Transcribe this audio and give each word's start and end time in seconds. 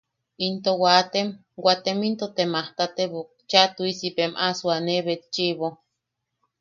Into 0.47 0.71
waatem, 0.83 1.27
waatem 1.63 1.97
into 2.07 2.25
te 2.35 2.43
majtatebok 2.53 3.29
cheʼa 3.49 3.65
tuʼisi 3.75 4.07
bem 4.15 4.31
a 4.45 4.47
suane 4.59 4.95
betchiʼibo. 5.05 5.67